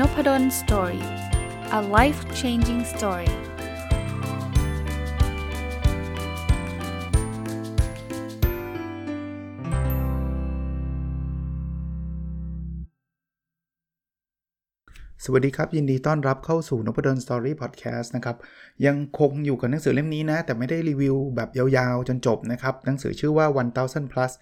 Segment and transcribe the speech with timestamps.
[0.00, 1.04] Nopadol Story
[1.78, 3.30] a life changing story
[15.24, 18.36] สวัสดีครับ ยินดีต้อนรับเข้าสู่นพดล Story Podcast นะครับ
[18.86, 24.32] ยังคงอยู่กับหนังสือเล่มนี้นะ แต่ไม่ได้รีวิวแบบยาวๆ จนจบนะครับ หนังสือชื่อว่า 1000 plus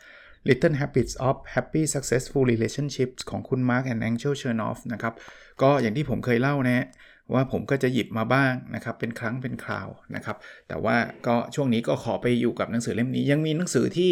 [0.49, 5.15] Little Habits of Happy Successful Relationships ของคุณ Mark and Angel Chernoff นะครับ
[5.63, 6.87] ก็อย่างที่ผมเคยเล่านะ
[7.35, 10.37] ว่าผมก็จะหยิบมาบ้างนะครับ เป็นครั้งเป็นคราวนะครับ
[10.69, 14.11] แต่ว่าก็ช่วงนี้ก็ขอไปอยู่กับหนังสือเล่มนี้ ยังมีหนังสือที่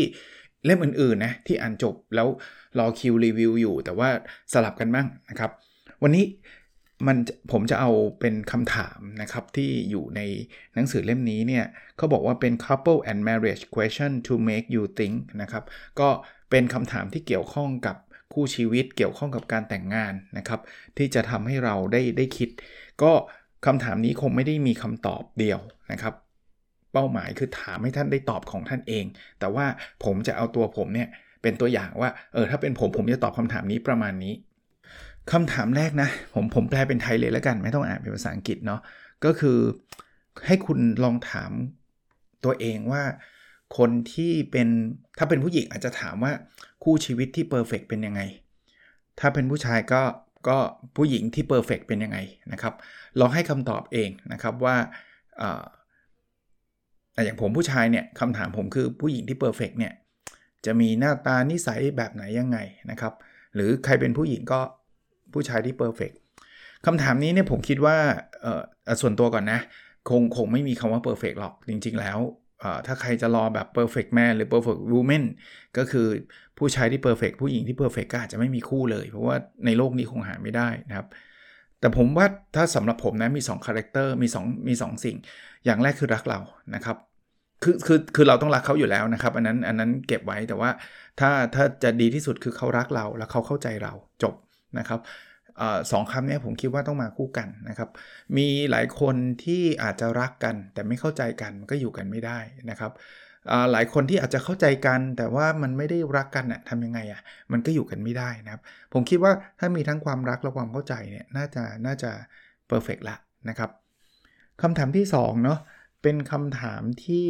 [0.66, 2.28] เล่มอื่นๆนะที่อ่านจบแล้ว
[2.78, 4.08] รอคิวรีวิวอยู่ แต่ว่า
[4.52, 5.50] สลับกันบ้างนะครับ
[6.02, 6.24] วันนี้
[7.06, 7.16] มัน
[7.52, 10.20] ผมจะเอาเป็นคำถามนะครับที่อยู่ใน
[10.74, 11.64] หนังสือเล่มนี้เนี่ย
[11.96, 15.64] เขาบอกว่าเป็น couple and marriage question to make you think นะครับ
[16.00, 16.08] ก็
[16.50, 17.96] เป็นคำถามที่เกี่ยวข้องกับ
[18.32, 20.60] คู่ชีวิตเกี่ยวข้องกับการแต่งงานนะครับ
[20.96, 22.48] ที่จะทำให้เราได้ได้คิด
[23.02, 23.12] ก็
[23.66, 25.60] คำถามนี้คงไม่ได้มีคำตอบเดียว
[25.92, 26.14] นะครับ
[26.92, 29.04] เป้าหมายคือถามให้ท่านได้ตอบของท่านเอง
[29.40, 29.66] แต่ว่า
[30.04, 31.08] ผมจะเอาตัวผมเนี่ย
[31.42, 34.34] เป็นตัวอย่างว่าเออถ้าเป็นผมผมจะตอบคำถามนี้ประมาณนี้
[35.30, 38.80] คำถามแรกนะ ผมผมแปลเป็นไทยเลยแล้วกัน ไม่ต้องอ่านเป็นภาษาอังกฤษเนาะ
[39.24, 39.58] ก็คือ
[40.46, 41.50] ให้คุณลองถาม
[42.44, 43.02] ตัวเองว่า
[43.76, 44.68] คนที่เป็น
[45.18, 46.32] ถ้าเป็นผู้หญิงอาจจะถามว่า
[46.82, 48.20] คู่ชีวิตที่ perfect เป็นยังไง
[49.20, 50.02] ถ้าเป็นผู้ชายก็
[50.48, 50.58] ก็
[50.96, 52.18] ผู้หญิงที่ perfect เป็นยังไง
[52.52, 52.74] นะครับ
[53.20, 54.76] ลองให้คำตอบเองนะครับว่า
[57.24, 59.92] อย่างผมผู้ชายเนี่ยคำถามผมคือผู้หญิงที่ perfect เนี่ย
[60.66, 62.58] จะมีหน้าตานิสัยแบบไหนยังไง
[62.90, 63.12] นะครับ
[63.54, 64.60] หรือใครเป็นผู้หญิงก็
[65.34, 66.10] ผู้ชายที่ perfect
[66.86, 67.96] คำถามนี้เนี่ยผมคิดว่า
[68.42, 68.62] เออ
[69.00, 69.60] ส่วนตัวก่อนนะ
[70.08, 72.18] คงคงไม่มีคำว่า perfect หรอกจริง ๆ แล้ว
[72.86, 75.24] ถ้าใครจะรอแบบ perfect man หรือ perfect woman
[75.76, 76.06] ก็คือ
[76.58, 79.36] ผู้ชายที่ perfect ผู้หญิงที่ perfect ก็อาจจะไม่มีคู่เลย เพราะว่า
[79.66, 81.06] ในโลกนี้คงหาไม่ได้นะครับ
[81.80, 85.16] แต่ผมว่าถ้าสำหรับผมนะมี2 character มี2มี2สิ่ง
[85.64, 86.40] อย่างแรกคือรักเรา
[86.74, 86.96] นะครับ
[87.62, 90.70] คือคือคือเราต้องรักเขาอยู่แล้วนะครับ อันนั้นอันนั้นเก็บไว้แต่ว่า
[91.20, 93.92] ถ้าถ้าจะดีที่สุดคือเขารักเราแล้วเขาเข้าใจเรา
[94.22, 94.34] จบ
[94.78, 95.00] นะครับ
[95.92, 97.88] สองคำนี้ผมคิดว่าต้องมาคู่กันนะครับ
[98.36, 102.38] มีหลายคนที่อาจจะรักกัน แต่ไม่เข้าใจกันมันก็อยู่กันไม่ได้
[102.70, 102.92] นะครับ
[103.72, 108.62] หลายคนที่อาจจะเข้าใจกัน แต่ว่ามันไม่ได้รักกันอะทำยังไงอะมันก็อยู่กันไม่ได้นะครับ
[108.92, 112.10] ผมคิดว่าถ้ามีทั้งความรักและความเข้าใจเนี่ยน่าจะน่าจะ
[112.66, 113.16] เพอร์เฟกละ
[113.48, 113.70] นะครับ
[114.62, 115.58] คำถามที่2เนาะ
[116.02, 117.26] เป็นคำถามที่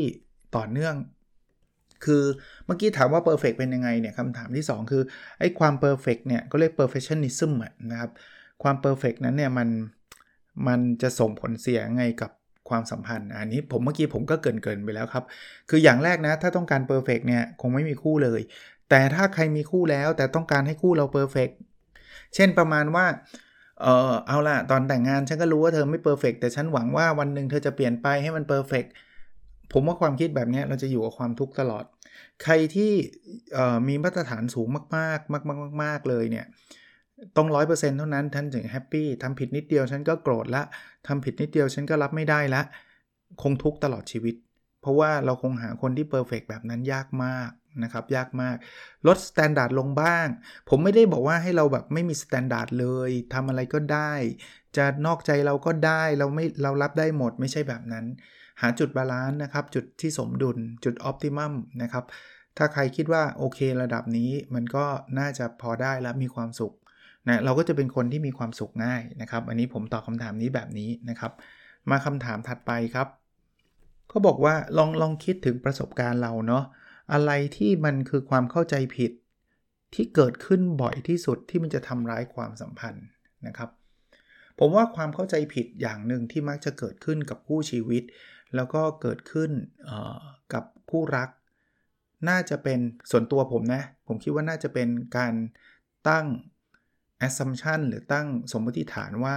[0.57, 0.95] ต่อเนื่อง
[2.05, 2.23] คือ
[2.67, 5.03] เมื่อกี้ถามว่า perfect เป็นยังไงเนี่ยคำถามที่ 2 คือ
[5.39, 7.53] ไอ้ความ perfect เนี่ยก็เรียก perfectionism
[7.91, 8.11] นะครับ
[8.63, 9.69] ความ perfect นั้นเนี่ยมัน
[10.67, 12.31] มันจะส่งผลเสียไงกับ
[12.69, 15.25] ความสัมพันธ์ อันนี้ผมเมื่อกี้ผมก็เกินเกินไปแล้วครับ
[15.71, 18.41] คืออย่างแรกนะ ถ้าต้องการ perfect เนี่ยคงไม่มีคู่เลย
[18.91, 21.55] แต่ถ้าใครมีคู่แล้ว แต่ต้องการให้คู่เรา perfect
[22.35, 23.07] เช่นประมาณว่า
[23.83, 28.85] เออเอาล่ะ ตอนแต่งงานฉันก็รู้ว่าเธอไม่เพอร์เฟกแต่ฉันหวังว่าวันหนึ่งเธอจะเปลี่ยนไปให้มันเพอร์เฟก
[29.73, 31.85] ผมว่าความคิดแบบนี้เราจะอยู่กับความทุกข์ตลอด
[32.43, 32.93] ใครที่
[33.89, 35.41] มีมาตรฐานสูงมากๆ มา
[35.71, 36.47] ก ๆ มาก ๆ เลยเนี่ย
[37.37, 40.63] ต้องร้อยเปอร์เซ็นต์เท่านั้นท่านถึง happy ทำผิดนิดเดียวฉันก็โกรธละ
[41.07, 42.63] ทำผิดนิดเดียวฉันก็รับไม่ได้ละ
[43.43, 44.35] คงทุกข์ตลอดชีวิต
[44.81, 47.51] เพราะว่าเราคงหาคนที่ perfect แบบนั้นยากมาก
[47.83, 48.57] นะครับยากมาก
[49.07, 50.27] ลด standard ลงบ้าง
[50.69, 54.13] ผมไม่ได้บอกว่าให้เราแบบไม่มี standard เลยทำอะไรก็ได้
[54.77, 58.05] จะนอกใจเราก็ได้เราไม่เรารับได้หมดไม่ใช่แบบนั้น
[58.63, 62.05] หาจุด balance นะครับ จุดที่สมดุล จุด optimum นะครับ
[62.57, 64.85] ถ้าใครคิดว่าโอเคระดับนี้มันก็
[65.19, 66.73] น่าจะพอได้และมีความสุข
[67.29, 71.33] นะเราก็จะเป็นคนที่มีความสุขง่ายนะครับ อันนี้ผมตอบคำถามนี้แบบนี้นะครับ
[71.91, 73.09] มาคำถามถัดไปครับ
[74.09, 76.65] เขาบอกว่าลองลองคิดถึงประสบการณ์เราเนาะ
[77.13, 79.13] อะไรที่มันคือความเข้าใจผิด
[79.95, 83.05] ที่เกิดขึ้นบ่อยที่สุดที่มันจะทำร้ายความสัมพันธ์
[83.47, 83.71] นะครับ
[84.59, 88.03] ผมว่าความเข้าใจผิดอย่างหนึ่งที่มักจะเกิดขึ้นกับคู่ชีวิต
[88.57, 89.51] แล้วก็เกิดขึ้น
[90.53, 91.29] กับคู่รัก
[92.29, 94.89] น่าจะเป็นส่วนตัวผมนะ ผมคิดว่าน่าจะเป็น
[95.19, 95.35] การ
[96.09, 96.27] ตั้ง
[97.27, 99.37] assumption หรือตั้งสมมติฐานว่า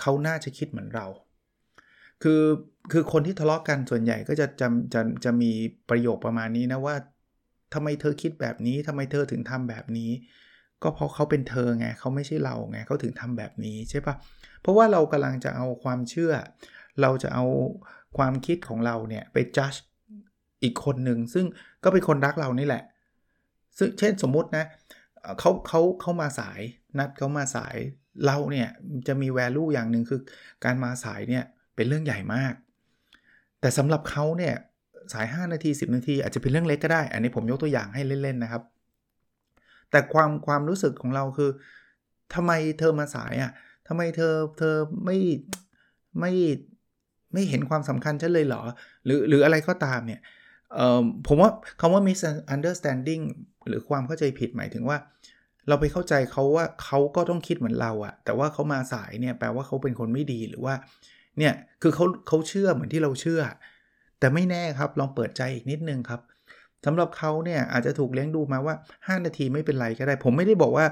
[0.00, 1.06] เขาน่าจะคิดเหมือนเรา
[2.22, 2.42] คือ
[2.92, 5.52] คือคนที่ทะเลาะกกันส่วนใหญ่ก็จะจะจะจะมี
[5.90, 6.96] ประโยคประมาณนี้นะว่า
[7.74, 10.10] ทำไมเธอคิดแบบนี้ทำไมเธอถึงทำแบบนี้
[10.82, 14.14] ก็เพราะเขาเป็นเธอไงเขาไม่ใช่เราไงเขาถึงทำแบบนี้ใช่ปะ
[14.60, 16.32] เพราะว่าเรากำลังจะเอาความเชื่อ
[17.00, 17.44] เราจะเอา
[18.16, 19.74] ความคิดของเราเนี่ยไปจัด
[20.62, 21.46] อีกคนหนึ่งซึ่ง
[21.84, 22.82] ก็เป็นคนรักเรานี่แหละ
[23.78, 24.64] ซึ่งเช่นสมมุตินะ
[25.38, 26.60] เขาเขาเขามาสาย
[26.98, 27.76] นัดเขามาสาย
[28.26, 28.68] เราเนี่ย
[29.08, 30.20] จะมี value อย่างหนึ่งคือ
[30.64, 31.44] การมาสายเนี่ย
[31.76, 32.54] เป็นเรื่องใหญ่มาก
[33.60, 34.54] แต่สำหรับเขาเนี่ย
[35.12, 38.62] สาย 5 นาที 10 นาที อาจจะเป็นเรื่องเล็กก็ได้ อันนี้ผมยกตัวอย่างให้เล่นๆนะครับ
[39.90, 41.50] แต่ความความรู้สึกของเราคือ
[42.34, 43.50] ทำไมเธอมาสายอะ่ะ
[43.88, 44.74] ทำไมเธอเธอ
[45.04, 45.18] ไม่
[46.20, 46.32] ไม่
[47.32, 48.62] ไม่เห็นความสำคัญฉันเลยเหรอ
[49.04, 50.20] หรือหรืออะไรก็ตามเนี่ย
[51.26, 53.22] ผมว่าคำว่า misunderstanding
[53.68, 54.98] หรือความเข้าใจผิดหมายถึงว่า
[55.68, 60.74] เราไปเข้าใจเขาว่าเขาก็ต้องคิดเหมือนเราอะแต่ว่าเขามาสายเนี่ยแปลว่าเขาเป็นคนไม่ดีหรือว่า
[61.38, 63.40] เนี่ยคือเขาเขาเชื่อเหมือนที่เราเชื่อ
[64.20, 66.20] แต่ไม่แน่ครับลองเปิดใจอีกนิดนึงครับ
[66.86, 68.74] สำหรับเขาเนี่ยอาจจะถูกเลี้ยงดูมาว่า
[69.06, 70.86] 5 นาทีไม่เป็นไรก็ได้ ผมไม่ได้บอกว่า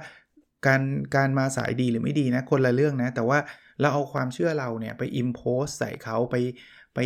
[0.67, 0.83] การ
[1.17, 3.39] การมาสายดีหรือไม่ดีนะคนละเรื่องนะ แต่ว่า
[3.81, 6.37] เราเอาความเชื่อเราเนี่ยไปอิมโพสใส่เขาไป
[6.95, 6.99] ไป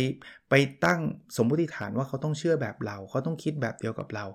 [0.49, 0.53] ไป
[0.85, 1.01] ตั้ง
[1.37, 4.25] สมมติฐานว่าเขาต้องเชื่อแบบเรา เขาต้องคิดแบบเดียวกับเรา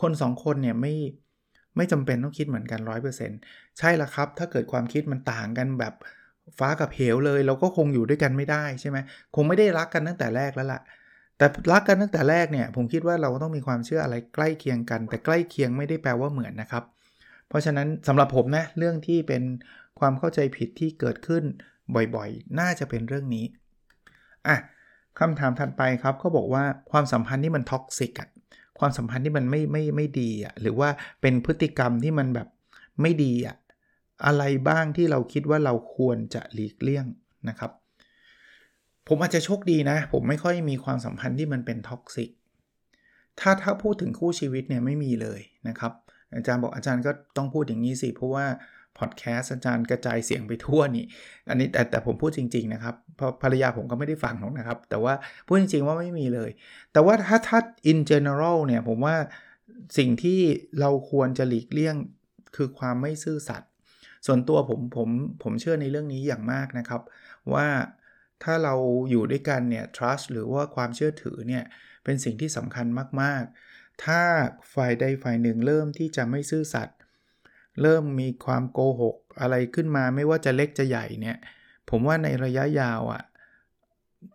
[0.00, 0.94] คน2คนเนี่ยไม่
[1.76, 3.38] ไม่จำเป็นต้องคิดเหมือนกัน 100%
[3.78, 5.94] ใช่ละครับ ถ้าเกิดความคิดมันต่างกันแบบ
[6.58, 8.98] ฟ้ากับเหวเลย เราก็คงอยู่ด้วยกันไม่ได้ใช่ไหม
[9.34, 10.80] คงไม่ได้รักกันตั้งแต่แรกแล้วละ่ะ
[11.38, 16.84] แต่รักกันตั้งแต่แรกเนี่ยผมคิดว่าเราต้องมีความเชื่ออะไรใกล้เคียงกัน แต่ใกล้เคียงไม่ได้แปลว่าเหมือนนะครับ
[17.52, 19.42] เพราะฉะนั้นสำหรับผมนะเรื่องที่เป็น
[20.00, 21.44] ความเข้าใจผิดที่เกิดขึ้น
[21.94, 23.44] บ่อยๆ น่าจะเป็นเรื่องนี้
[24.46, 24.56] อะ
[25.18, 28.28] คำถามถัดไปครับเขาบอกว่าความสัมพันธ์ที่มัน toxic อะ
[28.78, 30.88] ความสัมพันธ์ที่มันไม่ไม่ไม่ดีอะหรือว่า
[31.20, 32.48] เป็นพฤติกรรมที่มันแบบ
[33.00, 33.56] ไม่ดีอะ
[34.26, 37.06] อะไรบ้างที่เราคิดว่าเราควรจะหลีกเลี่ยง
[37.48, 37.70] นะครับ
[39.08, 42.30] ผมอาจจะโชคดีนะ ผมไม่ค่อยมีความสัมพันธ์ที่มันเป็น toxic
[43.40, 45.92] ถ้าถ้าพูดถึงคู่ชีวิตเนี่ยไม่มีเลยนะครับ
[46.36, 48.46] อาจารย์บอกอาจารย์ก็ต้องพูดอย่างนี้สิ เพราะว่า
[48.98, 51.04] พอดแคสต์อาจารย์กระจายเสียงไปทั่วนี่
[51.48, 55.14] อันนี้แต่แต่ผมพูดจริง ๆ นะครับ เพราะภรรยาผมก็ไม่ได้ฟังหรอกนะครับ แต่ว่า
[55.46, 56.50] พูดจริง ๆ ว่าไม่มีเลย
[56.92, 57.58] แต่ว่าถ้าถ้า
[57.90, 59.16] in general เนี่ย ผมว่า
[59.98, 60.40] สิ่งที่
[60.80, 61.96] เราควรจะหลีกเลี่ยง
[62.56, 63.70] คือความไม่ซื่อสัตย์
[64.26, 65.08] ส่วนตัวผมผม
[65.42, 67.00] ผมเชื่อในเรื่องนี้อย่างมากนะครับ
[67.54, 67.66] ว่า
[68.42, 68.74] ถ้าเรา
[69.10, 71.64] อยู่ด้วยกันเนี่ย trust หรือว่าความเชื่อถือเนี่ย
[72.04, 72.86] เป็นสิ่งที่สำคัญ
[73.22, 73.54] มากๆ
[74.04, 74.22] ถ้า
[74.74, 76.96] ฝ่ายใดฝ่ายหนึ่งเริ่มที่จะไม่ซื่อสัตย์
[77.82, 81.36] เริ่มมีความโกหกอะไรขึ้นมาไม่ว่าจะเล็กจะใหญ่เนี่ย
[81.90, 83.22] ผมว่าในระยะยาวอะ่ะ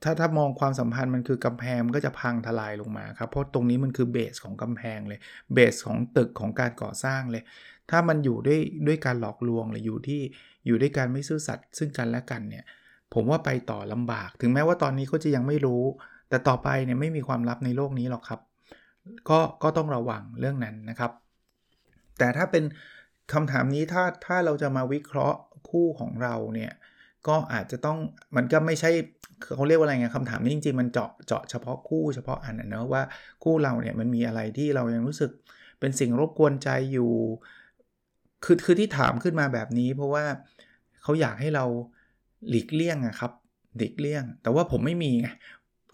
[0.03, 5.19] ถ้าถ้ามองความสัมพันธ์มันคือกำแพงมันก็จะพังทลายลงมาครับ เพราะตรงนี้มันคือเบสของกำแพงเลย
[5.53, 7.43] เบสของตึกของการก่อสร้างเลย
[7.89, 10.21] ถ้ามันอยู่ด้วยด้วยการหลอกลวงหรืออยู่ที่
[10.65, 12.63] อยู่ด้วยการไม่ซื่อสัตย์ซึ่งกันและกันเนี่ย
[13.13, 15.83] ผมว่าไปต่อลำบาก ถึงแม้ว่าตอนนี้เขาจะยังไม่รู้
[16.29, 18.39] แต่ต่อไปเนี่ยไม่มีความลับในโลกนี้หรอกครับ
[19.29, 21.11] ก็ก็ต้องระวังเรื่องนั้นนะครับ
[22.17, 22.63] แต่ถ้าเป็น
[23.33, 25.39] คำถามนี้ถ้าถ้าเราจะมาวิเคราะห์
[25.69, 26.73] คู่ของเราเนี่ย
[27.27, 27.97] ก็อาจจะต้อง
[28.35, 28.91] มันก็ไม่ใช่
[29.55, 33.01] เขาเรียกว่าอะไรไงคำถามนี้จริงๆมันเจาะเจาะเฉพาะคู่เฉพาะอันนะเนอะว่า
[33.43, 35.31] คู่เราเนี่ยมันมีอะไรที่เรายังรู้สึก
[35.79, 37.11] เป็นสิ่งรบกวนใจอยู่
[38.45, 40.25] คือคือที่ถามขึ้นมาแบบนี้ เพราะว่า
[41.03, 41.65] เขาอยากให้เรา
[42.49, 43.31] หลีกเลี่ยงอะครับ
[43.77, 45.27] หลีกเลี่ยง แต่ว่าผมไม่มีไง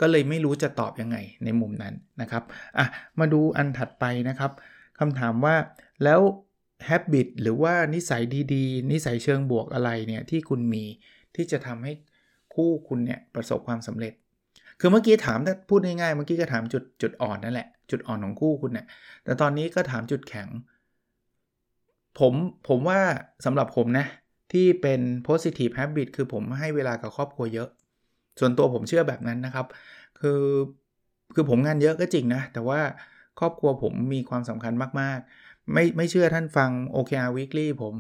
[0.04, 2.44] ก็เลยไม่รู้จะตอบยังไงในมุมนั้นนะครับ
[2.78, 2.86] อะ
[3.20, 4.52] มาดูอันถัดไปนะครับ
[5.00, 5.56] คำถามว่า
[6.04, 6.20] แล้ว
[6.88, 8.24] habit หรือว่านิสัย
[8.54, 10.84] ดีๆ นิสัยเชิงบวกอะไรเนี่ยที่คุณมี
[11.36, 11.94] ที่จะทำให้
[12.56, 14.14] คู่คุณเนี่ยประสบความสำเร็จ
[14.80, 18.88] คือเมื่อกี้ถามถ้าพูดง่ายๆเมื่อกี้ก็ถามจุดจุดอ่อนนั่นแหละ จุดอ่อนของคู่คุณเนี่ย
[19.24, 20.48] แต่ตอนนี้ก็ถามจุดแข็ง
[22.20, 22.34] ผม
[22.68, 23.00] ผมว่า
[23.46, 24.06] สำหรับผมนะ
[24.52, 27.70] ที่เป็น positive habit คือผมให้เวลากับครอบครัวเยอะ
[28.40, 29.66] ส่วนตัวผมเชื่อแบบนั้นนะครับ
[30.20, 30.44] คือ
[31.36, 32.80] คือผมงานเยอะก็จริงนะ แต่ว่า
[33.40, 37.94] ครอบครัวผมมีความสำคัญมาก ๆ ไม่ไม่เชื่อท่านฟัง OKR Weekly ผม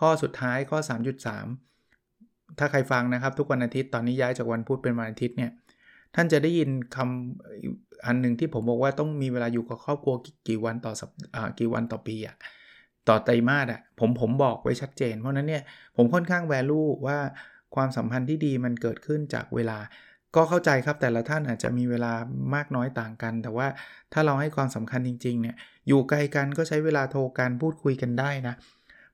[0.00, 5.50] ข้อสุดท้ายข้อ 3.3 ถ้าใครฟังนะครับ ทุกวันอาทิตย์ตอนนี้ย้ายจากวันพุธเป็นวันอาทิตย์เนี่ย
[6.14, 10.14] ท่านจะได้ยินคำอันหนึ่งที่ผมบอกว่าต้องมีเวลาอยู่กับครอบครัว
[10.48, 11.10] กี่วันต่อสัป
[11.58, 12.36] กี่วันต่อปีอะ
[13.08, 15.62] ต่อไตรมาสอะผมผมบอกไว้ชัดเจน เพราะนั้นเนี่ย
[15.96, 17.18] ผมค่อนข้างแวลูว่า
[17.74, 19.78] ความสัมพันธ์ที่ดีมันเกิดขึ้นจากเวลา
[20.36, 22.12] ก็เข้าใจครับแต่ละท่านอาจจะมีเวลา
[22.54, 23.66] มากน้อยต่างกัน แต่ว่า
[24.12, 25.56] ถ้าเราให้ความสำคัญจริงๆเนี่ย
[25.88, 28.54] อยู่ไกลกันก็ใช้เวลาโทรกันพูดคุยกันได้นะ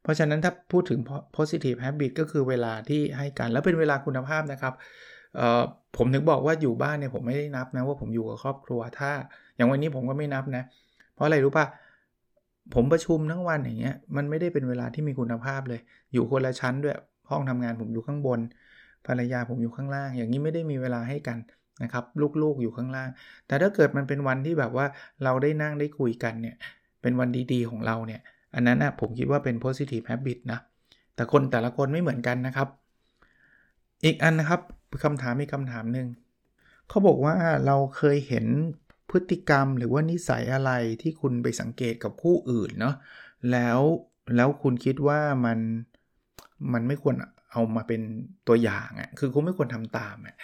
[0.02, 1.00] เพราะฉะนั้นถ้าพูดถึง
[1.36, 4.74] positive habit ก็คือเวลาที่ให้กัน แล้วเป็นเวลาคุณภาพนะครับ
[5.96, 9.10] ผมถึงบอกว่าอยู่บ้านเนี่ยผมไม่ได้นับนะว่าผมอยู่กับครอบครัวถ้า
[9.56, 10.64] อย่างวันนี้ผมก็ไม่นับนะ
[11.14, 11.66] เพราะอะไรรู้ปะ
[12.74, 15.80] ผมประชุมทั้งวันอย่างเงี้ยมันไม่ได้เป็นเวลาที่มีคุณภาพเลย
[16.12, 16.96] อยู่คนละชั้นด้วย
[17.32, 18.40] ห้องทำงานผมอยู่ข้างบน
[19.06, 21.38] ภรรยาผมอยู่ข้างล่าง อย่างนี้ไม่ได้มีเวลาให้กัน
[21.82, 22.04] นะครับ
[22.42, 23.08] ลูกๆอยู่ข้างล่าง
[23.46, 24.86] แต่ถ้าเกิดมันเป็นวันที่แบบว่า
[25.24, 26.56] เราได้นั่งได้คุยกันเนี่ย
[27.02, 28.20] เป็นวันดีๆของเราเนี่ย
[28.54, 30.58] อันนั้นนะผมคิดว่าเป็น positive habit นะ
[31.14, 32.68] แต่คนแต่ละคนไม่เหมือนกันนะครับ
[34.04, 34.60] อีกอันนะครับ
[35.04, 36.08] คำถามมีคำถามหนึ่ง
[36.88, 37.36] เขาบอกว่า
[37.66, 38.46] เราเคยเห็น
[39.10, 40.72] พฤติกรรมหรือว่านิสัยอะไร
[41.02, 42.94] ที่คุณไปสังเกตกับคู่อื่นเนาะ
[43.52, 43.80] แล้ว
[44.36, 45.58] แล้วคุณคิดว่ามัน
[46.72, 47.14] มันไม่ควร
[47.52, 48.00] เอามาเป็น
[48.48, 50.36] ตัวอย่างอะ่ะคือคุณไม่ควรทำตามอะ่ะ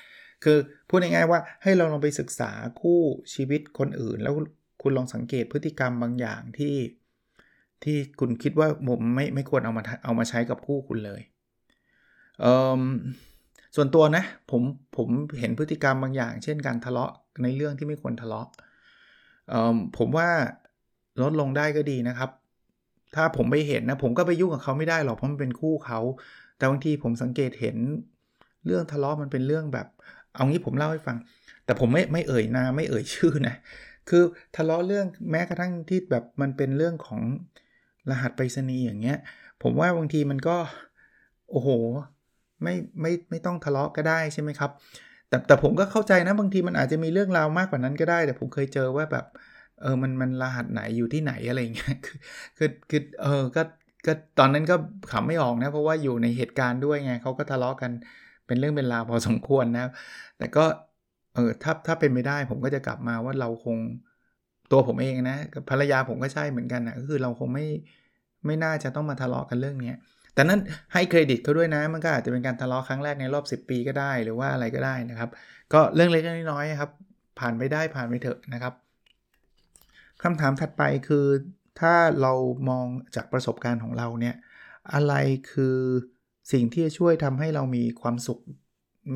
[0.45, 0.59] คือ
[0.89, 3.01] พูดง่ายๆว่าให้เราลองไปศึกษาคู่
[3.35, 4.35] ชีวิตคนอื่น แล้ว
[4.83, 6.77] คุณลองสังเกตพฤติกรรมบางอย่างที่
[7.85, 11.21] ที่คุณคิดว่าผมไม่ไม่ควรเอามาเอามาใช้กับคู่คุณเลย
[12.41, 12.47] เอ
[12.81, 12.83] อ
[13.77, 14.63] ส่วนตัวนะผม
[14.97, 15.09] ผม
[15.41, 18.47] เห็นพฤติกรรมบางอย่าง เช่นการทะเลาะในเรื่องที่ไม่ควรทะเลาะ
[19.49, 20.29] เออผมว่า
[21.23, 22.31] ลดลงได้ก็ดีนะครับ
[23.15, 26.00] ถ้าผมไปเห็นนะ ผมก็ไปยุ่งกับเขาไม่ได้หรอกเพราะมันเป็นคู่เขา
[26.57, 27.77] แต่บางทีผมสังเกตเห็น
[28.67, 29.87] เรื่องทะเลาะมันเป็นเรื่องแบบ
[30.35, 31.17] เอางี้ผมเล่าให้ฟัง
[31.65, 33.55] แต่ผมไม่ไม่เอ่ยนาไม่เอ่ยชื่อนะ
[34.09, 34.23] คือ
[34.57, 37.21] ทะเลาะเรื่องแม้กระทั่งที่แบบมันเป็นเรื่องของ
[38.11, 39.19] รหัสไปรษณีย์อย่างเงี้ย
[39.62, 40.57] ผมว่าบางทีมันก็
[41.50, 41.69] โอ้โห
[42.62, 44.71] ไม่ไม่ไม่ต้องทะเลาะก็ได้ใช่ไหมครับ
[45.29, 49.25] แต่แต่ผมก็เข้าใจนะบางทีมันอาจจะมีเรื่องราวมากกว่านั้นก็ได้ แต่ผมเคยเจอว่าแบบ
[49.82, 52.18] เออมันมันรหัสไหนอยู่ที่ไหนอะไรเงี้ยคือ
[52.58, 53.62] คือคือเออก็
[54.06, 54.76] ก็ตอนนั้นก็
[55.12, 57.90] ขำไม่ออกนะ เพราะว่าอยู่ในเหตุการณ์ด้วยไงเขาก็ทะเลาะกัน
[58.47, 59.85] เป็นเรื่องเป็นราวพอสมควรนะ
[60.38, 60.64] แต่ก็
[61.35, 63.78] เออถ้าถ้าเป็นไม่ได้ผมก็จะกลับมาว่าเราคง
[64.73, 65.37] ตัวผมเองนะ
[65.70, 67.66] ภรรยาผมก็ใช่เหมือนกันนะก็คือเราคงไม่
[68.47, 69.97] ไม่น่าจะต้องมาทะเลาะกันเรื่องเนี้ย
[70.35, 70.61] แต่นั้น
[70.92, 75.30] ให้เครดิตเขาด้วยนะ มันก็อาจจะเป็นการทะเลาะครั้งแรกในรอบ 10 ปีก็ได้หรือว่าอะไรก็ได้นะครับ
[75.73, 76.90] ก็เรื่องเล็กน้อยๆครับ
[77.38, 78.75] ผ่านไปได้ผ่านไปเถอะนะครับ
[80.23, 81.27] คำถามถัดไปคือ
[81.81, 82.33] ถ้าเรา
[82.69, 84.37] มองจากประสบการณ์ของเราเนี่ย
[84.95, 85.15] อะไร
[85.53, 85.79] คือ
[86.53, 88.41] สิ่งที่จะช่วยทำให้เรามีความสุข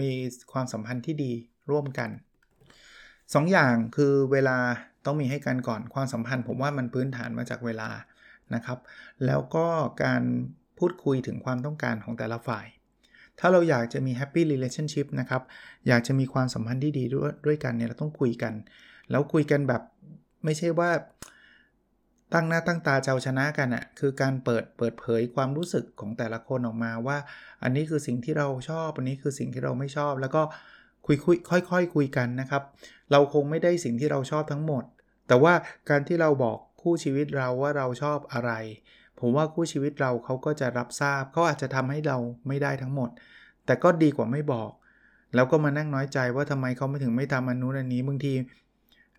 [0.00, 0.12] มี
[0.52, 1.32] ความสัมพันธ์ที่ดี
[1.70, 2.10] ร่วมกัน
[3.32, 4.56] 2 อย่างคือเวลา
[5.06, 7.90] ต้องมีให้กันก่อนความสัมพันธ์ ผมว่ามันพื้นฐานมาจากเวลา
[8.54, 8.78] นะครับ
[9.26, 9.66] แล้วก็
[10.04, 10.22] การ
[10.78, 12.66] พูดคุยถึงความต้องการของแต่ละฝ่าย
[13.38, 15.42] ถ้าเราอยากจะมี happy relationship นะครับ
[15.88, 18.52] อยากจะมีความสัมพันธ์ที่ดีด้วยด้วยกันเนี่ยเราต้องคุยกัน
[19.10, 19.82] แล้วคุยกันแบบ
[20.44, 20.90] ไม่ใช่ว่า
[22.34, 27.18] ตั้งหน้าตั้งตาเจ้าชนะกันอะ่ะคือการเปิดเปิดเผยความรู้สึกของแต่ละคนออกมาว่า
[27.62, 30.42] อันนี้คือสิ่งที่เราชอบ อันนี้คือสิ่งที่เราไม่ชอบ แล้วก็
[31.06, 32.62] คุยคุยค่อยๆคคุยกันนะครับ
[33.12, 34.84] เราคงไม่ได้สิ่งที่เราชอบทั้งหมด
[35.28, 35.54] แต่ว่า
[35.90, 38.52] การที่เราบอกคู่ชีวิตเราว่าเราชอบอะไร
[39.20, 42.18] ผมว่าคู่ชีวิตเราเขาก็จะรับทราบเขาอาจจะทำให้เรา
[42.48, 43.10] ไม่ได้ทั้งหมด
[43.66, 44.70] แต่ก็ดีกว่าไม่บอก
[45.34, 48.32] แล้วก็มานั่งน้อยใจว่าทำไมเขาไม่ถึงไม่ทำอันนู้นอันนี้บางที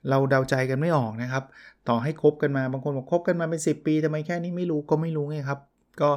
[0.10, 1.44] เราเดาใจกันไม่ออกนะครับ
[1.88, 5.60] ต่อให้คบกันมาบางคนบอกคบกันมาเป็น 10 ปีทำไมแค่นี้ไม่รู้ก็ไม่รู้ไงครับ
[6.02, 6.12] ก็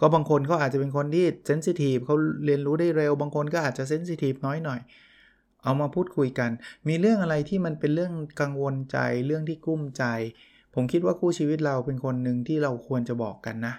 [0.00, 4.80] ก็บางคนก็อาจจะเป็นคนที่เซนซิทีฟเขาเรียนรู้ได้เร็ว บางคนก็อาจจะเซนซิทีฟน้อยหน่อย
[5.64, 6.50] เอามาพูดคุยกัน
[6.88, 10.04] มีเรื่องอะไรที่มันเป็นเรื่องกังวลใจเรื่องที่กุ้มใจ
[10.74, 13.74] ผมคิดว่าคู่ชีวิตเราเป็นคนหนึ่งที่เราควรจะบอกกันนะ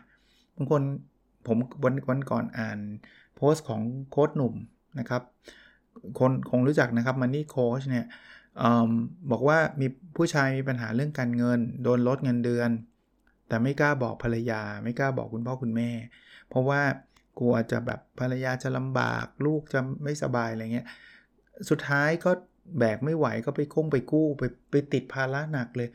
[0.55, 0.81] บางคน
[1.47, 2.79] ผมวันวันก่อนอ่าน
[3.35, 3.81] โพสต์ของ
[4.11, 4.53] โค้ดหนุ่ม
[4.99, 5.21] นะครับ
[6.19, 8.05] คนคงรู้จักนะครับมันนี่โค้ชเนี่ย
[9.31, 12.69] บอกว่ามีผู้ชายมีปัญหาเรื่องการเงิน โดนลดเงินเดือน
[13.47, 15.89] แต่ไม่กล้าบอกภรรยา ไม่กล้าบอกคุณพ่อคุณแม่
[16.49, 16.81] เพราะว่า
[17.39, 20.87] กลัวจะแบบภรรยาจะลำบาก ลูกจะไม่สบายอะไรเงี้ย
[21.69, 22.31] สุดท้ายก็
[22.79, 25.89] แบกไม่ไหวก็ไปคงไปกู้ไปไปติดภาระหนักเลย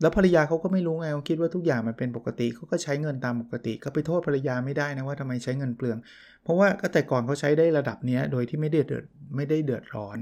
[0.00, 5.98] แล้วภรรยาเขาก็ไม่รู้ไงเขาคิดว่าทุกอย่างมันเป็นปกติเขาก็ใช้เงินตามปกติ ก็ไปโทษภรรยาไม่ได้นะว่าทำไมใช้เงินเปลือง
[6.42, 9.04] เพราะว่าก็แต่ก่อนเขาใช้ได้ระดับนี้โดยที่ไม่ได้เดือด
[9.36, 10.18] ไม่ได้เดือดร้อน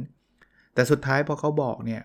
[0.78, 2.02] แต่สุดท้ายพอเขาบอกเนี่ย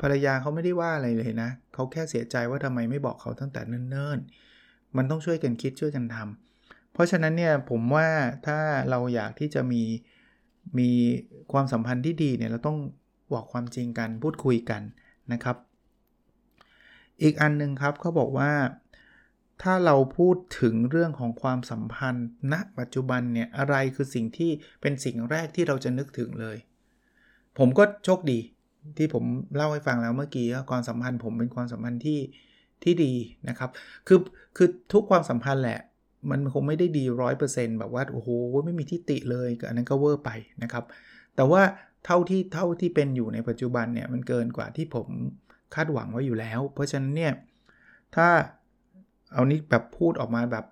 [0.00, 8.08] ภรรยาเขาไม่ได้ว่าอะไรเลยนะเขาแค่เสียใจว่าทำไมไม่บอกเขาตั้งแต่เนิ่นๆ มันต้องช่วยกันคิดช่วยกันทำเพราะฉะนั้นเนี่ยผมว่า
[8.46, 8.58] ถ้า
[8.90, 9.82] เราอยากที่จะมี
[10.78, 10.90] มี
[11.52, 12.78] ความสัมพันธ์ที่ดีเนี่ยเราต้อง
[13.32, 14.82] บอกความจริงกันพูดคุยกัน
[15.32, 15.56] นะครับ
[17.22, 18.52] อีกอันนึงครับเขาบอกว่า
[19.62, 26.58] ถ้าเราพูดถึงเรื่องของความสัมพันธ์ณปัจจุบันเนี่ยอะไรคือสิ่งที่เป็นสิ่งแรกที่เราจะนึกถึงเลย
[27.58, 28.38] ผมก็โชคดี
[28.98, 29.24] ที่ผม
[29.56, 32.20] เล่าให้ฟังแล้วเมื่อกี้ความสัมพันธ์ผมเป็นความสัมพันธ์ที่
[32.82, 33.12] ที่ดี
[33.48, 33.70] นะครับ
[34.06, 34.18] คือ
[34.56, 35.80] คือทุกความสัมพันธ์แหละ
[36.30, 38.28] มันคงไม่ได้ดีร้อยเปอร์เซ็นต์แบบว่าโอ้โห
[38.64, 40.30] ไม่มีที่ติเลยอันนั้นก็เวอร์ไป
[40.62, 40.84] นะครับ
[41.36, 41.62] แต่ว่า
[42.04, 45.08] เท่าที่เท่าที่เป็นอยู่ในปัจจุบันเนี่ยมันเกินกว่าที่ผม
[45.74, 47.32] คาดหวังไว้อยู่แล้ว เพราะฉะนั้นเนี่ย
[48.16, 48.28] ถ้า
[49.32, 50.66] เอานี้แบบพูดออกมาแบบ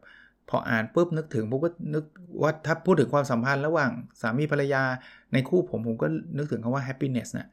[0.49, 2.05] พออ่านปุ๊บนึกถึงผมก็นึก
[2.43, 4.83] ว่าถ้าพูดถึงความสัมพันธ์ระหว่างสามีภรรยา
[5.35, 7.49] ในคู่ผมผมก็นึกถึงคำว่า happiness นะ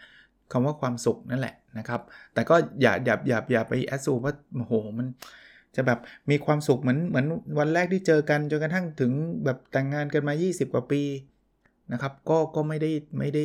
[0.51, 2.01] คำว่าความสุขนั่นแหละนะครับ
[2.33, 5.07] แต่ก็อย่าอย่าอย่าอย่าไปแอดซูว่าโอ้โหมัน
[5.75, 7.25] จะแบบมีความสุขเหมือนเหมือน
[7.59, 9.11] วันแรกที่เจอกันจนกระทั่งถึง
[9.45, 11.01] แบบแต่งงานกันมา 20 กว่าปี
[11.93, 13.43] นะครับก็ก็ไม่ได้ไม่ได้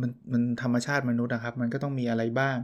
[0.00, 2.56] มันมันธรรมชาติมนุษย์นะครับ มันก็ต้องมีอะไรบ้าง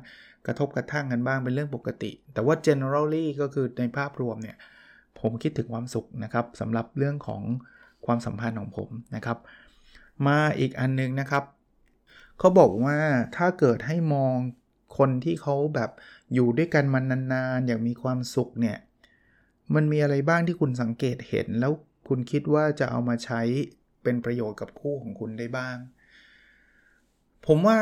[0.47, 4.57] กระทบกระทั่งกันบ้างเป็นเรื่องปกติ แต่ว่า generally ก็คือในภาพรวมเนี่ย
[5.21, 7.43] ผมคิดถึงความสุขนะครับสำหรับเรื่องของ
[8.07, 9.39] ความสัมพันธ์ของผมนะครับ
[10.27, 11.45] มาอีกอันนึงนะครับ
[12.39, 12.99] เขาบอกว่า
[13.37, 14.37] ถ้าเกิดให้มอง
[14.99, 15.91] คนที่เขาแบบ
[16.35, 17.01] อยู่ด้วยกันมา
[17.33, 18.79] นานๆ อย่างมีความสุขเนี่ย
[19.75, 21.73] มันมีอะไรบ้างที่คุณสังเกตเห็น แล้ว
[22.09, 23.41] คุณคิดว่าจะเอามาใช้
[24.03, 25.77] เป็นประโยชน์กับคู่ของคุณได้บ้าง
[27.47, 27.79] ผมว่า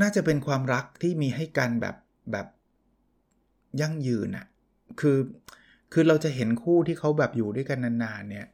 [0.00, 1.96] น่าจะเป็นความรักที่มีให้กันแบบ
[2.32, 2.46] แบบ
[3.80, 4.46] ยั่งยืนอะ
[5.00, 5.18] คือ
[5.94, 8.46] คือเราจะเห็นคู่ที่เขาแบบอยู่ด้วยกันนานๆเนี่ย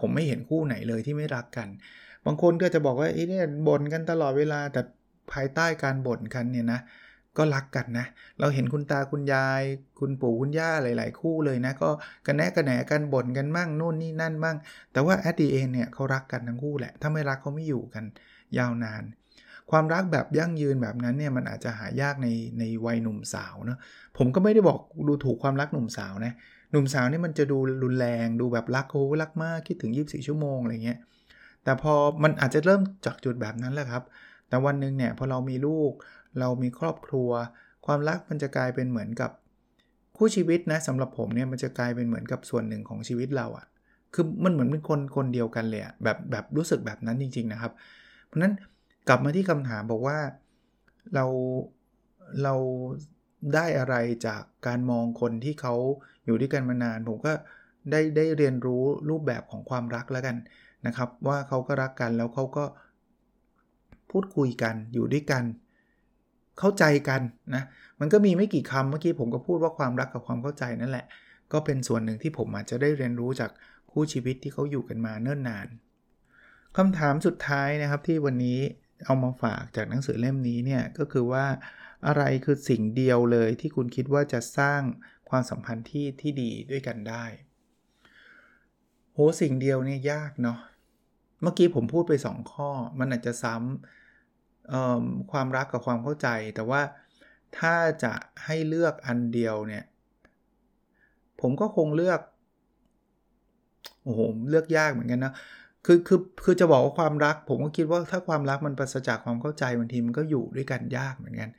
[0.00, 1.68] ผมไม่เห็นคู่ไหนเลยที่ไม่รักกัน
[2.26, 4.80] บางคนก็จะบอกว่าไอ้เนี่ยบ่นกันตลอดเวลาแต่
[5.32, 6.80] ภายใต้การบ่นกันเนี่ยนะ
[7.38, 8.06] ก็รักกันนะ
[8.40, 9.62] เราเห็นคุณตาคุณยาย
[10.00, 11.88] คุณปู่คุณย่าหลาย ๆ คู่เลยนะ ก็
[12.26, 14.56] กันแนะกันแหนกันบ่นกันมั่งนู่นนี่นั่นมั่ง
[14.92, 18.04] แต่ว่าแอดดีเองเนี่ยเขารักกันทั้งคู่แหละ ถ้าไม่รักเขาไม่อยู่กัน
[18.58, 19.02] ยาวนาน
[19.70, 23.78] ความรักแบบยั่งยืนแบบนั้นเนี่ยมันอาจจะหายากในในวัยหนุ่มสาวเนาะ
[24.18, 26.32] ผมก็ไม่ได้บอกดูถูกความรักหนุ่มสาวนะ
[26.74, 30.98] หนุ่มสาวนี่มันจะดูรุนแรงดูแบบรักโอ้รักมากคิดถึง 24 ชั่วโมงอะไรเงี้ย
[31.64, 34.02] แต่พอมันอาจจะเริ่มจากจุดแบบนั้นแหละครับ
[34.48, 35.92] แต่วันหนึ่งเนี่ยพอเรามีลูก
[36.40, 37.30] เรามีครอบครัว
[37.86, 39.30] ความรักมันจะกลายเป็นเหมือนกับ
[40.16, 43.66] คู่ชีวิตนะสำหรับผมเนี่ยมันจะกลายเป็นเหมือนกับส่วนหนึ่งของชีวิตเราอะ่ะ
[44.14, 47.72] คือมันเหมือนเป็นคนคนเดียวกันเลยอะแบบแบบรู้สึกแบบนั้นจริง ๆนะครับ
[48.26, 48.52] เพราะนั้น
[49.08, 50.18] กลับมาที่คำถามบอกว่า
[51.14, 51.24] เรา
[52.42, 52.54] เรา
[53.54, 53.94] ได้อะไร
[54.26, 55.74] จากการมองคนที่เขา
[56.24, 57.32] อยู่ด้วยกันมานาน ผมก็
[57.90, 60.36] ได้ได้เรียนรู้รูปแบบของความรักแล้วกัน
[60.86, 62.64] นะครับ ว่าเขาก็รักกันแล้วเขาก็
[64.10, 65.44] พูดคุยกันอยู่ด้วยกัน
[66.58, 67.22] เข้าใจกัน
[67.54, 67.62] นะ
[68.00, 71.06] มันก็มีไม่กี่คำเมื่อกี้ผมก็พูดว่าความรักกับความเข้าใจนั่นแหละ
[71.52, 73.50] ก็เป็นส่วนหนึ่งที่ผมอาจจะได้เรียนรู้จาก
[73.90, 75.68] คู่ชีวิตที่เขาอยู่กันมาเนิ่นนาน
[76.76, 78.58] คำถามสุดท้ายนะครับที่วันนี้
[79.04, 81.44] เอามาฝากจากหนังสือเล่มนี้เนี่ยก็คือว่า
[82.06, 84.82] อะไรคือสิ่งเดียวเลยที่คุณคิดว่าจะสร้าง
[85.28, 87.24] ความสัมพันธ์ที่ที่ดีด้วยกันได้
[89.12, 90.58] โหสิ่งเดียวเนี่ยยากเนาะ
[91.42, 96.82] เมื่อกี้ผมพูดไป 2 ข้อ มันอาจจะซ้ำความรักกับความเข้าใจ แต่ว่า
[97.58, 98.12] ถ้าจะ
[98.44, 99.84] ให้เลือกอันเดียวเนี่ย
[101.40, 102.20] ผมก็คงเลือก
[104.02, 104.20] โอ้โห
[104.50, 105.32] เลือกยากเหมือนกันนะ
[105.86, 111.50] คือคือคือจะบอกว่าความรัก ผมก็คิดว่าถ้าความรักมันปราศจากความเข้าใจบางทีมันก็อยู่ด้วยกันยากเหมือนกัน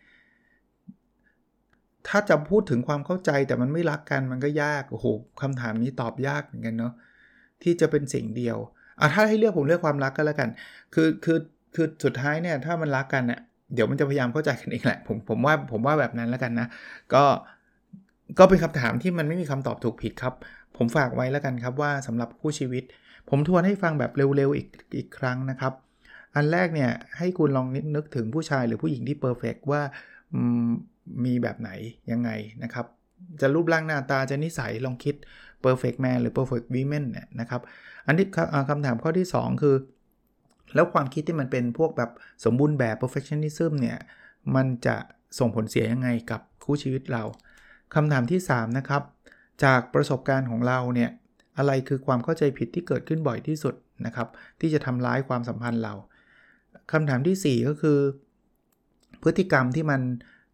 [2.08, 5.06] ถ้าจะพูดถึงความเข้าใจแต่มันไม่รักกันมันก็ยากโอ้โห
[5.42, 6.94] คำถามนี้ตอบยากเหมือนกันเนาะ
[7.64, 8.58] ที่จะเป็นสิ่งเดียว
[9.00, 10.50] อะถ้าให้เลือกผมเลือกความรักก็แล้วกัน
[10.94, 11.38] คือคือ
[11.76, 13.40] คือสุดท้ายเนี่ยถ้ามันรักกันเนี่ย
[13.74, 16.68] เดี๋ยวมันจะพยายามเข้าใจกันเองแหละผมผมว่าผมว่าแบบนั้นแล้วกันนะ
[17.14, 17.24] ก็
[18.40, 20.34] ก็เป็นคำถามที่มันไม่มีคำตอบถูกผิดครับ
[20.78, 22.84] ผมฝากไว้แล้วกันครับว่าสำหรับคู่ชีวิต
[23.30, 25.74] ผมทวนให้ฟังแบบเร็วๆอีกอีกครั้งนะครับ
[26.36, 29.82] อันแรกเนี่ยให้คุณลองนึกถึงผู้ชายหรือผู้หญิงที่เพอร์เฟกว่า
[31.26, 31.70] มีแบบไหน
[32.12, 32.30] ยังไง
[32.64, 32.86] นะครับ
[33.42, 35.16] จะรูปร่างหน้าตาจะนิสัยลองคิด
[35.64, 37.62] perfect man หรือ perfect woman เนี่ยนะครับ
[38.08, 38.28] อันที่
[38.70, 39.76] คำถามข้อที่ 2 คือ
[40.76, 42.12] แล้วความคิดที่มันเป็นพวกแบบ
[42.46, 43.98] สมบูรณ์แบบ perfectionism เนี่ย
[44.56, 44.96] มันจะ
[45.40, 47.24] ส่งผลเสียยังไงกับคู่ชีวิตเรา
[47.96, 49.04] คำถามที่ 3 นะครับ
[49.64, 51.10] จากประสบการณ์ของเราเนี่ย
[51.58, 54.28] อะไรคือความเข้าใจผิดที่เกิดขึ้นบ่อยที่สุดนะครับ
[54.60, 55.94] ที่จะทำร้ายความสัมพันธ์เรา
[56.92, 58.00] คำถามที่ 4 ก็คือ
[59.24, 60.02] พฤติกรรมที่มัน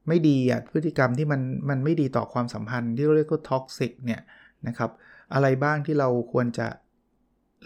[0.07, 4.21] ไม่ดีอะพฤติกรรมที่มันมันไม่ดีต่อความสัมพันธ์ที่เรียกว่า toxic เนี่ย
[4.67, 4.91] นะครับ
[5.33, 6.67] อะไรบ้างที่เราควรจะ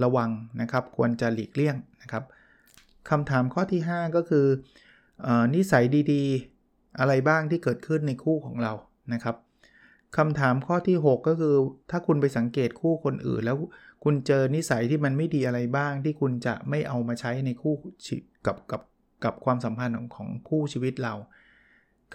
[0.03, 0.29] ระวัง
[0.61, 2.23] นะครับ ควรจะหลีกเลี่ยงนะครับ
[3.09, 4.45] คำถามข้อที่ 5 ก็คือ
[5.27, 8.73] อนิสัยดีๆ อะไรบ้างที่เกิดขึ้นในคู่ของเรา
[9.13, 9.35] นะครับ
[10.17, 11.55] คำถามข้อที่ 6 ก็คือ
[11.91, 13.57] ถ้าคุณไปสังเกตคู่คนอื่น แล้ว
[14.03, 17.73] คุณเจอนิสัยที่มันไม่ดีอะไรบ้าง ที่คุณจะไม่เอามาใช้ในคู่
[18.45, 18.81] กับกับ
[19.23, 21.13] กับความสัมพันธ์ของของคู่ชีวิตเรา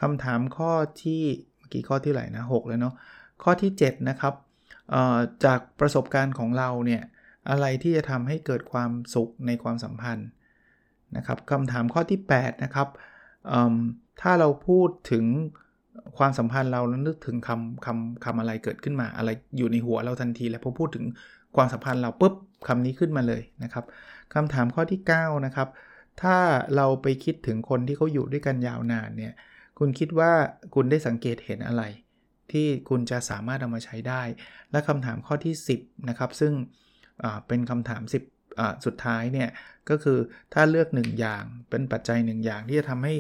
[0.01, 0.73] คำถามข้อ
[1.03, 1.23] ที่
[1.59, 2.95] เมื่อกี้ข้อที่ไหนนะ6แล้วเนาะ
[3.43, 4.35] ข้อที่ 7 นะครับ
[5.45, 7.03] จากประสบการณ์ของเราเนี่ย
[7.51, 10.29] อะไรที่จะทำให้เกิดความสุขในความสัมพันธ์
[11.17, 12.89] นะครับคำถามข้อที่ 8 นะครับ
[14.21, 15.25] ถ้าเราพูดถึง
[16.19, 21.05] ความสัมพันธ์เราแล้วนึกถึงคำคำคำอะไรเกิดขึ้นมา อะไรอยู่ในหัวเราทันที แล้วพอพูดถึง
[21.57, 22.35] ความสัมพันธ์เราปุ๊บ
[22.69, 23.85] คำนี้ขึ้นมาเลยนะครับ
[24.35, 25.69] คำถามข้อที่ 9 นะครับ
[26.23, 26.37] ถ้า
[26.77, 29.33] เราไปคิดถึงคนที่เขาอยู่ด้วยกันยาวนานเนี่ย
[29.83, 30.33] คุณคิดว่า
[30.75, 31.83] คุณได้สังเกตเห็นอะไร
[32.53, 34.23] ที่คุณจะสามารถเอามาใช้ได้
[34.71, 36.53] และคำถามข้อที่ 10 นะครับ ซึ่ง
[37.47, 38.03] เป็นคำถาม
[38.45, 39.49] 10 สุดท้ายเนี่ย
[39.91, 40.19] ก็คือ
[40.55, 43.15] ถ้าเลือก 1 อย่างเป็นปัจจัย 1 อย่างที่จะทำให้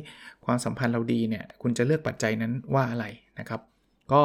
[0.44, 3.06] ความสัมพันธ์เราดีเนี่ย คุณจะเลือกปัจจัยนั้นว่าอะไร
[3.38, 3.60] นะครับ
[4.12, 4.22] ก็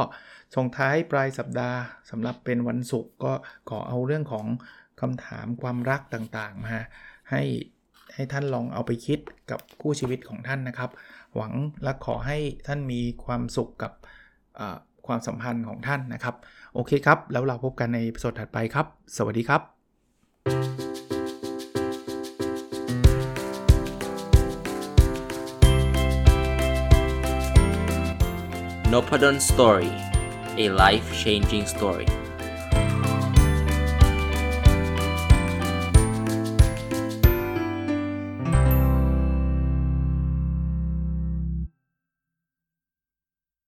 [0.56, 3.34] ส่งท้ายปลายสัปดาห์สำหรับเป็นวันศุกร์ก็
[3.69, 4.45] ขอเอาเรื่องของ
[5.02, 6.80] คำถามความรักต่างๆมา
[7.32, 7.41] ให้
[8.15, 9.19] ให้ท่านลองเอาไปคิด
[9.51, 10.89] กับคู่ชีวิตของท่านนะครับ
[11.36, 13.91] หวังและขอให้ท่านมีความสุขกับ
[15.08, 16.36] ความสัมพันธ์ของท่านนะครับ
[16.73, 18.86] โอเคครับ แล้วเราพบกันในสดถัดไปครับ
[19.17, 19.62] สวัสดีครับ
[28.91, 29.91] n o p a d o n Story
[30.63, 32.24] a life changing story